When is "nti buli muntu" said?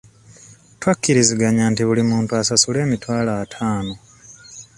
1.71-2.31